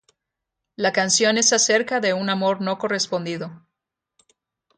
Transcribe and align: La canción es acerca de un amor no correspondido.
La 0.77 0.91
canción 0.93 1.37
es 1.37 1.53
acerca 1.53 1.99
de 1.99 2.15
un 2.15 2.31
amor 2.31 2.59
no 2.59 2.79
correspondido. 2.79 3.67